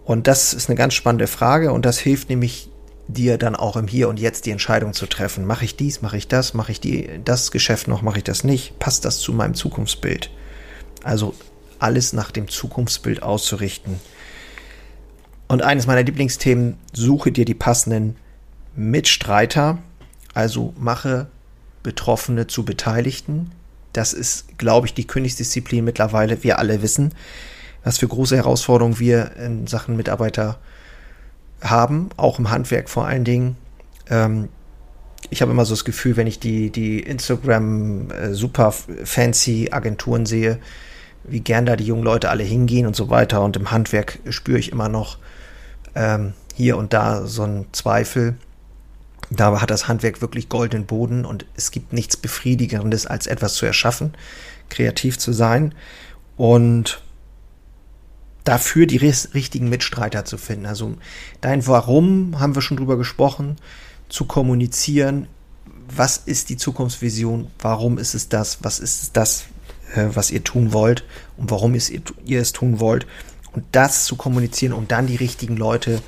Und 0.03 0.25
das 0.25 0.53
ist 0.53 0.69
eine 0.69 0.77
ganz 0.77 0.95
spannende 0.95 1.27
Frage 1.27 1.71
und 1.71 1.85
das 1.85 1.99
hilft 1.99 2.29
nämlich 2.29 2.69
dir 3.07 3.37
dann 3.37 3.55
auch 3.55 3.77
im 3.77 3.87
Hier 3.87 4.09
und 4.09 4.19
Jetzt 4.19 4.47
die 4.47 4.51
Entscheidung 4.51 4.93
zu 4.93 5.05
treffen. 5.05 5.45
Mache 5.45 5.65
ich 5.65 5.75
dies, 5.75 6.01
mache 6.01 6.17
ich 6.17 6.27
das, 6.27 6.55
mache 6.55 6.71
ich 6.71 6.81
die, 6.81 7.07
das 7.23 7.51
Geschäft 7.51 7.87
noch, 7.87 8.01
mache 8.01 8.17
ich 8.17 8.23
das 8.23 8.43
nicht? 8.43 8.79
Passt 8.79 9.05
das 9.05 9.19
zu 9.19 9.31
meinem 9.31 9.53
Zukunftsbild? 9.53 10.31
Also 11.03 11.35
alles 11.79 12.13
nach 12.13 12.31
dem 12.31 12.47
Zukunftsbild 12.47 13.23
auszurichten. 13.23 13.99
Und 15.47 15.61
eines 15.61 15.87
meiner 15.87 16.03
Lieblingsthemen, 16.03 16.77
suche 16.93 17.31
dir 17.31 17.45
die 17.45 17.53
passenden 17.53 18.17
Mitstreiter, 18.75 19.77
also 20.33 20.73
mache 20.77 21.27
Betroffene 21.83 22.47
zu 22.47 22.65
Beteiligten. 22.65 23.51
Das 23.93 24.13
ist, 24.13 24.57
glaube 24.57 24.87
ich, 24.87 24.93
die 24.93 25.07
Königsdisziplin 25.07 25.85
mittlerweile. 25.85 26.43
Wir 26.43 26.59
alle 26.59 26.81
wissen, 26.81 27.13
was 27.83 27.97
für 27.97 28.07
große 28.07 28.35
Herausforderungen 28.35 28.99
wir 28.99 29.35
in 29.37 29.67
Sachen 29.67 29.95
Mitarbeiter 29.95 30.59
haben, 31.61 32.09
auch 32.17 32.39
im 32.39 32.51
Handwerk 32.51 32.89
vor 32.89 33.07
allen 33.07 33.23
Dingen. 33.23 33.55
Ähm, 34.09 34.49
ich 35.29 35.41
habe 35.41 35.51
immer 35.51 35.65
so 35.65 35.73
das 35.73 35.85
Gefühl, 35.85 36.17
wenn 36.17 36.27
ich 36.27 36.39
die, 36.39 36.69
die 36.69 36.99
Instagram 36.99 38.11
äh, 38.11 38.33
super 38.33 38.71
fancy 38.71 39.69
Agenturen 39.71 40.25
sehe, 40.25 40.59
wie 41.27 41.41
gern 41.41 41.65
da 41.65 41.75
die 41.75 41.85
jungen 41.85 42.03
Leute 42.03 42.29
alle 42.29 42.43
hingehen 42.43 42.87
und 42.87 42.95
so 42.95 43.09
weiter. 43.09 43.41
Und 43.41 43.55
im 43.55 43.71
Handwerk 43.71 44.19
spüre 44.29 44.59
ich 44.59 44.71
immer 44.71 44.89
noch, 44.89 45.17
ähm, 45.95 46.33
hier 46.55 46.77
und 46.77 46.93
da 46.93 47.27
so 47.27 47.43
ein 47.43 47.65
Zweifel. 47.71 48.35
Da 49.29 49.61
hat 49.61 49.69
das 49.69 49.87
Handwerk 49.87 50.21
wirklich 50.21 50.49
goldenen 50.49 50.85
Boden 50.85 51.25
und 51.25 51.45
es 51.55 51.71
gibt 51.71 51.93
nichts 51.93 52.17
Befriedigendes, 52.17 53.05
als 53.05 53.27
etwas 53.27 53.55
zu 53.55 53.65
erschaffen, 53.65 54.13
kreativ 54.69 55.19
zu 55.19 55.33
sein 55.33 55.73
und 56.37 57.01
dafür 58.43 58.87
die 58.87 58.97
richtigen 58.97 59.67
Mitstreiter 59.67 60.23
zu 60.23 60.37
finden. 60.37 60.65
Also 60.65 60.95
dein 61.41 61.67
Warum 61.67 62.39
haben 62.39 62.55
wir 62.55 62.61
schon 62.61 62.77
drüber 62.77 62.97
gesprochen, 62.97 63.57
zu 64.09 64.25
kommunizieren. 64.25 65.27
Was 65.93 66.17
ist 66.17 66.49
die 66.49 66.57
Zukunftsvision? 66.57 67.51
Warum 67.59 67.97
ist 67.97 68.13
es 68.13 68.29
das? 68.29 68.63
Was 68.63 68.79
ist 68.79 69.17
das, 69.17 69.45
was 69.95 70.31
ihr 70.31 70.43
tun 70.43 70.73
wollt 70.73 71.03
und 71.37 71.49
warum 71.49 71.75
ihr 71.75 72.41
es 72.41 72.51
tun 72.51 72.79
wollt? 72.79 73.05
und 73.57 73.65
das 73.71 74.05
zu 74.05 74.15
kommunizieren 74.15 74.71
und 74.71 74.91
dann 74.91 75.07
die 75.07 75.15
richtigen 75.15 75.57
Leute 75.57 75.99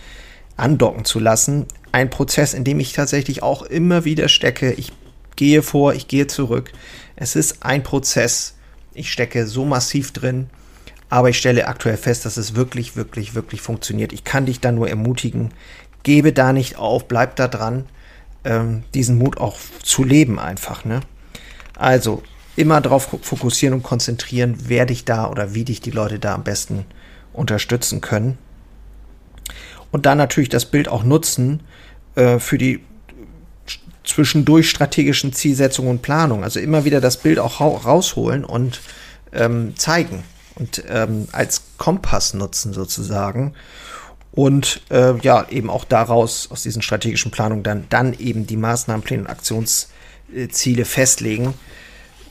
andocken 0.55 1.03
zu 1.03 1.19
lassen. 1.19 1.65
Ein 1.91 2.12
Prozess, 2.12 2.53
in 2.53 2.63
dem 2.63 2.79
ich 2.79 2.93
tatsächlich 2.93 3.41
auch 3.41 3.63
immer 3.63 4.05
wieder 4.05 4.29
stecke. 4.29 4.71
Ich 4.74 4.91
gehe 5.36 5.63
vor, 5.63 5.95
ich 5.95 6.07
gehe 6.07 6.27
zurück. 6.27 6.71
Es 7.15 7.36
ist 7.36 7.63
ein 7.63 7.81
Prozess. 7.81 8.53
Ich 8.93 9.12
stecke 9.12 9.48
so 9.48 9.65
massiv 9.65 10.12
drin, 10.12 10.51
aber 11.09 11.29
ich 11.29 11.39
stelle 11.39 11.67
aktuell 11.67 11.98
fest, 11.98 12.25
dass 12.25 12.38
es 12.38 12.53
wirklich, 12.55 12.95
wirklich, 12.95 13.33
wirklich 13.33 13.62
funktioniert. 13.62 14.13
Ich 14.13 14.24
kann 14.24 14.45
dich 14.45 14.59
da 14.59 14.71
nur 14.71 14.88
ermutigen. 14.88 15.50
Gebe 16.03 16.33
da 16.33 16.53
nicht 16.53 16.77
auf, 16.77 17.07
bleib 17.07 17.36
da 17.36 17.48
dran, 17.48 17.86
ähm, 18.43 18.83
diesen 18.93 19.17
Mut 19.17 19.39
auch 19.39 19.57
zu 19.81 20.03
leben 20.03 20.38
einfach. 20.38 20.86
Ne? 20.86 21.00
Also 21.75 22.21
immer 22.59 22.81
darauf 22.81 23.17
fokussieren 23.21 23.73
und 23.73 23.83
konzentrieren, 23.83 24.57
wer 24.65 24.85
dich 24.85 25.05
da 25.05 25.29
oder 25.29 25.53
wie 25.53 25.63
dich 25.63 25.79
die 25.79 25.91
Leute 25.91 26.19
da 26.19 26.35
am 26.35 26.43
besten 26.43 26.85
unterstützen 27.31 28.01
können. 28.01 28.37
Und 29.91 30.05
dann 30.05 30.17
natürlich 30.17 30.49
das 30.49 30.65
Bild 30.65 30.89
auch 30.89 31.03
nutzen 31.03 31.61
äh, 32.15 32.37
für 32.37 32.57
die 32.57 32.81
zwischendurch 34.03 34.69
strategischen 34.69 35.31
Zielsetzungen 35.31 35.91
und 35.91 36.01
Planung. 36.01 36.43
Also 36.43 36.59
immer 36.59 36.83
wieder 36.83 36.99
das 36.99 37.17
Bild 37.17 37.39
auch 37.39 37.61
rausholen 37.61 38.43
und 38.43 38.81
ähm, 39.31 39.73
zeigen 39.77 40.23
und 40.55 40.83
ähm, 40.89 41.27
als 41.31 41.61
Kompass 41.77 42.33
nutzen 42.33 42.73
sozusagen. 42.73 43.53
Und 44.31 44.81
äh, 44.89 45.17
ja, 45.19 45.47
eben 45.49 45.69
auch 45.69 45.85
daraus, 45.85 46.51
aus 46.51 46.63
diesen 46.63 46.81
strategischen 46.81 47.31
Planungen, 47.31 47.63
dann, 47.63 47.85
dann 47.89 48.13
eben 48.13 48.45
die 48.45 48.57
Maßnahmenpläne 48.57 49.23
und 49.23 49.29
Aktionsziele 49.29 50.85
festlegen. 50.85 51.53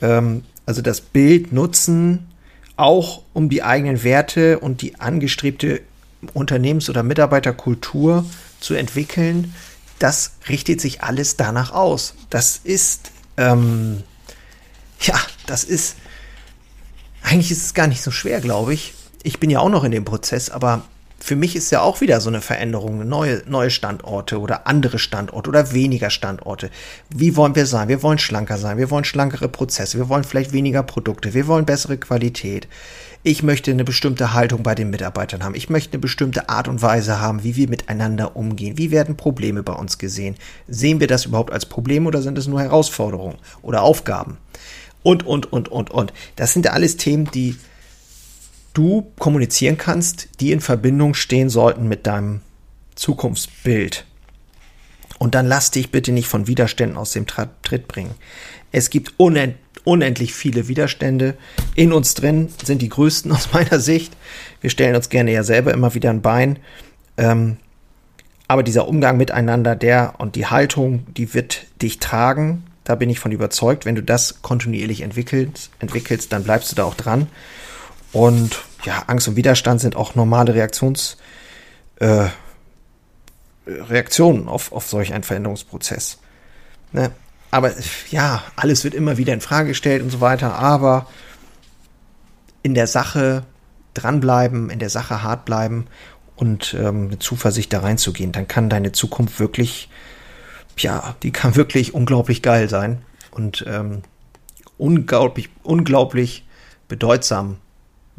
Ähm, 0.01 0.43
also 0.65 0.81
das 0.81 1.01
Bild 1.01 1.51
nutzen, 1.51 2.27
auch 2.75 3.23
um 3.33 3.49
die 3.49 3.63
eigenen 3.63 4.03
Werte 4.03 4.59
und 4.59 4.81
die 4.81 4.99
angestrebte 4.99 5.81
Unternehmens- 6.33 6.89
oder 6.89 7.03
Mitarbeiterkultur 7.03 8.25
zu 8.59 8.73
entwickeln, 8.73 9.53
das 9.99 10.33
richtet 10.47 10.79
sich 10.79 11.01
alles 11.01 11.35
danach 11.35 11.71
aus. 11.71 12.15
Das 12.29 12.59
ist, 12.63 13.11
ähm, 13.37 14.03
ja, 15.01 15.19
das 15.45 15.63
ist, 15.63 15.95
eigentlich 17.23 17.51
ist 17.51 17.65
es 17.65 17.73
gar 17.73 17.87
nicht 17.87 18.01
so 18.01 18.11
schwer, 18.11 18.39
glaube 18.39 18.73
ich. 18.73 18.93
Ich 19.23 19.39
bin 19.39 19.49
ja 19.49 19.59
auch 19.59 19.69
noch 19.69 19.83
in 19.83 19.91
dem 19.91 20.05
Prozess, 20.05 20.49
aber 20.49 20.83
für 21.21 21.35
mich 21.35 21.55
ist 21.55 21.71
ja 21.71 21.81
auch 21.81 22.01
wieder 22.01 22.21
so 22.21 22.29
eine 22.29 22.41
Veränderung, 22.41 23.07
neue, 23.07 23.43
neue 23.45 23.69
Standorte 23.69 24.39
oder 24.39 24.67
andere 24.67 24.99
Standorte 24.99 25.49
oder 25.49 25.73
weniger 25.73 26.09
Standorte. 26.09 26.69
Wie 27.09 27.35
wollen 27.35 27.55
wir 27.55 27.65
sein? 27.65 27.87
Wir 27.87 28.01
wollen 28.03 28.17
schlanker 28.17 28.57
sein, 28.57 28.77
wir 28.77 28.89
wollen 28.89 29.03
schlankere 29.03 29.49
Prozesse, 29.49 29.97
wir 29.97 30.09
wollen 30.09 30.23
vielleicht 30.23 30.53
weniger 30.53 30.83
Produkte, 30.83 31.33
wir 31.33 31.47
wollen 31.47 31.65
bessere 31.65 31.97
Qualität. 31.97 32.67
Ich 33.21 33.43
möchte 33.43 33.71
eine 33.71 33.83
bestimmte 33.83 34.33
Haltung 34.33 34.63
bei 34.63 34.75
den 34.75 34.91
Mitarbeitern 34.91 35.43
haben. 35.43 35.55
Ich 35.55 35.69
möchte 35.69 35.93
eine 35.93 35.99
bestimmte 35.99 36.47
Art 36.47 36.69
und 36.69 36.81
Weise 36.81 37.19
haben, 37.19 37.43
wie 37.43 37.57
wir 37.57 37.67
miteinander 37.67 38.37
umgehen. 38.37 38.77
Wie 38.77 38.91
werden 38.91 39.17
Probleme 39.17 39.61
bei 39.61 39.73
uns 39.73 39.97
gesehen? 39.97 40.35
Sehen 40.69 41.01
wir 41.01 41.07
das 41.07 41.25
überhaupt 41.25 41.51
als 41.51 41.65
Problem 41.65 42.07
oder 42.07 42.21
sind 42.21 42.37
es 42.37 42.47
nur 42.47 42.61
Herausforderungen 42.61 43.35
oder 43.61 43.81
Aufgaben? 43.81 44.37
Und, 45.03 45.25
und, 45.25 45.51
und, 45.51 45.67
und, 45.67 45.91
und. 45.91 46.13
Das 46.37 46.53
sind 46.53 46.67
alles 46.69 46.95
Themen, 46.95 47.29
die 47.31 47.57
du 48.79 49.11
kommunizieren 49.19 49.77
kannst, 49.77 50.29
die 50.39 50.53
in 50.53 50.61
Verbindung 50.61 51.13
stehen 51.13 51.49
sollten 51.49 51.89
mit 51.89 52.07
deinem 52.07 52.39
Zukunftsbild. 52.95 54.05
Und 55.17 55.35
dann 55.35 55.47
lass 55.47 55.69
dich 55.69 55.91
bitte 55.91 56.13
nicht 56.13 56.29
von 56.29 56.47
Widerständen 56.47 56.97
aus 56.97 57.11
dem 57.11 57.27
Tritt 57.27 57.89
bringen. 57.89 58.15
Es 58.71 58.89
gibt 58.89 59.15
unend 59.17 59.55
unendlich 59.83 60.33
viele 60.33 60.67
Widerstände. 60.67 61.35
In 61.75 61.91
uns 61.91 62.13
drin 62.13 62.49
sind 62.63 62.81
die 62.81 62.89
größten 62.89 63.31
aus 63.33 63.51
meiner 63.51 63.79
Sicht. 63.79 64.15
Wir 64.61 64.69
stellen 64.69 64.95
uns 64.95 65.09
gerne 65.09 65.33
ja 65.33 65.43
selber 65.43 65.73
immer 65.73 65.93
wieder 65.93 66.09
ein 66.09 66.21
Bein. 66.21 66.59
Ähm, 67.17 67.57
Aber 68.47 68.63
dieser 68.63 68.87
Umgang 68.87 69.17
miteinander, 69.17 69.75
der 69.75 70.15
und 70.19 70.35
die 70.35 70.45
Haltung, 70.45 71.05
die 71.17 71.33
wird 71.33 71.65
dich 71.81 71.99
tragen. 71.99 72.63
Da 72.85 72.95
bin 72.95 73.09
ich 73.09 73.19
von 73.19 73.33
überzeugt. 73.33 73.85
Wenn 73.85 73.95
du 73.95 74.03
das 74.03 74.41
kontinuierlich 74.41 75.01
entwickelst, 75.01 75.69
entwickelst, 75.79 76.31
dann 76.31 76.43
bleibst 76.43 76.71
du 76.71 76.75
da 76.75 76.85
auch 76.85 76.95
dran. 76.95 77.27
Und 78.11 78.63
ja, 78.83 79.03
Angst 79.07 79.27
und 79.27 79.35
Widerstand 79.35 79.81
sind 79.81 79.95
auch 79.95 80.15
normale 80.15 80.55
Reaktions, 80.55 81.17
äh, 81.97 82.27
Reaktionen 83.67 84.47
auf, 84.47 84.71
auf 84.71 84.87
solch 84.87 85.13
einen 85.13 85.23
Veränderungsprozess. 85.23 86.19
Ne? 86.91 87.11
Aber 87.51 87.73
ja, 88.09 88.43
alles 88.55 88.83
wird 88.83 88.93
immer 88.93 89.17
wieder 89.17 89.33
in 89.33 89.41
Frage 89.41 89.69
gestellt 89.69 90.01
und 90.01 90.09
so 90.09 90.21
weiter. 90.21 90.55
Aber 90.55 91.07
in 92.63 92.73
der 92.73 92.87
Sache 92.87 93.43
dranbleiben, 93.93 94.69
in 94.69 94.79
der 94.79 94.89
Sache 94.89 95.23
hart 95.23 95.45
bleiben 95.45 95.87
und 96.35 96.73
ähm, 96.73 97.09
mit 97.09 97.23
Zuversicht 97.23 97.73
da 97.73 97.81
reinzugehen, 97.81 98.31
dann 98.31 98.47
kann 98.47 98.69
deine 98.69 98.91
Zukunft 98.91 99.39
wirklich, 99.39 99.89
ja, 100.77 101.15
die 101.23 101.31
kann 101.31 101.55
wirklich 101.55 101.93
unglaublich 101.93 102.41
geil 102.41 102.69
sein 102.69 103.01
und 103.31 103.65
ähm, 103.67 104.03
unglaublich, 104.77 105.49
unglaublich 105.63 106.45
bedeutsam 106.87 107.57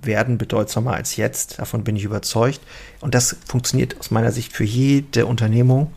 werden, 0.02 0.38
bedeutsamer 0.38 0.94
als 0.94 1.16
jetzt. 1.16 1.58
Davon 1.58 1.84
bin 1.84 1.96
ich 1.96 2.04
überzeugt. 2.04 2.60
Und 3.00 3.14
das 3.14 3.36
funktioniert 3.46 3.98
aus 3.98 4.10
meiner 4.10 4.32
Sicht 4.32 4.52
für 4.52 4.64
jede 4.64 5.26
Unternehmung 5.26 5.92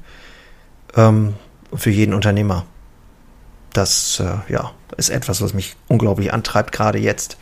ähm, 0.96 1.36
und 1.72 1.80
für 1.80 1.92
jeden 1.92 2.14
Unternehmer. 2.14 2.66
Das 3.74 4.20
äh, 4.20 4.52
ja, 4.52 4.72
ist 4.98 5.10
etwas, 5.10 5.42
was 5.42 5.54
mich 5.54 5.76
unglaublich 5.88 6.34
antreibt, 6.34 6.72
gerade 6.72 7.00
jetzt, 7.00 7.38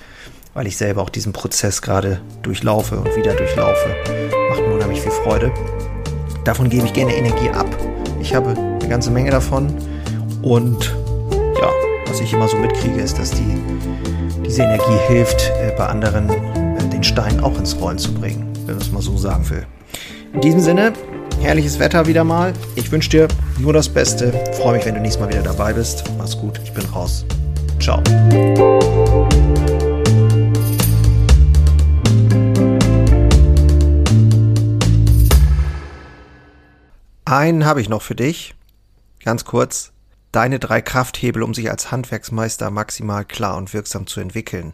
weil 0.54 0.68
ich 0.68 0.78
selber 0.78 1.02
auch 1.02 1.10
diesen 1.10 1.34
Prozess 1.34 1.82
gerade 1.82 2.22
durchlaufe 2.42 3.00
und 3.00 3.16
wieder 3.16 3.34
durchlaufe. 3.34 3.96
Macht 4.50 4.62
mir 4.62 4.74
unheimlich 4.76 5.02
viel 5.02 5.12
Freude. 5.12 5.52
Davon 6.44 6.70
gebe 6.70 6.86
ich 6.86 6.94
gerne 6.94 7.16
Energie 7.16 7.50
ab. 7.50 7.68
Ich 8.22 8.34
habe 8.34 8.52
eine 8.52 8.88
ganze 8.88 9.12
Menge 9.12 9.32
davon 9.32 9.76
und 10.42 10.96
ja, 11.62 11.70
was 12.08 12.20
ich 12.20 12.34
immer 12.34 12.48
so 12.48 12.58
mitkriege, 12.58 13.00
ist, 13.00 13.20
dass 13.20 13.32
die, 13.32 13.62
diese 14.46 14.64
Energie 14.64 14.98
hilft, 15.08 15.52
äh, 15.62 15.74
bei 15.78 15.86
anderen 15.86 16.30
den 17.02 17.06
Stein 17.06 17.40
auch 17.40 17.58
ins 17.58 17.76
Rollen 17.80 17.98
zu 17.98 18.14
bringen, 18.14 18.54
wenn 18.68 18.76
man 18.76 18.82
es 18.84 18.92
mal 18.92 19.02
so 19.02 19.18
sagen 19.18 19.50
will. 19.50 19.66
In 20.34 20.42
diesem 20.42 20.60
Sinne, 20.60 20.94
herrliches 21.40 21.80
Wetter 21.80 22.06
wieder 22.06 22.24
mal. 22.24 22.54
Ich 22.76 22.92
wünsche 22.92 23.10
dir 23.10 23.28
nur 23.58 23.74
das 23.74 23.90
Beste. 23.90 24.32
Freue 24.54 24.76
mich, 24.76 24.86
wenn 24.86 24.94
du 24.94 25.02
nächstes 25.02 25.20
Mal 25.20 25.30
wieder 25.30 25.42
dabei 25.42 25.74
bist. 25.74 26.04
Mach's 26.20 26.38
gut, 26.38 26.62
ich 26.64 26.72
bin 26.74 26.86
raus. 26.86 27.26
Ciao. 27.80 28.04
Einen 37.26 37.66
habe 37.66 37.82
ich 37.82 37.90
noch 37.90 38.04
für 38.04 38.16
dich. 38.16 38.54
Ganz 39.26 39.44
kurz. 39.44 39.92
Deine 40.32 40.60
drei 40.60 40.84
Krafthebel, 40.84 41.42
um 41.42 41.56
sich 41.56 41.72
als 41.72 41.92
Handwerksmeister 41.92 42.70
maximal 42.70 43.26
klar 43.26 43.58
und 43.58 43.74
wirksam 43.74 44.06
zu 44.06 44.20
entwickeln. 44.20 44.74